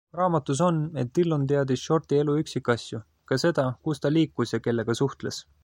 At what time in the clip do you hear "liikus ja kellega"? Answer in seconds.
4.17-5.01